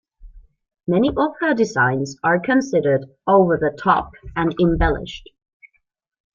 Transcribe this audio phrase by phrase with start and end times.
[0.87, 5.29] Many of her designs are considered "over the top" and embellished.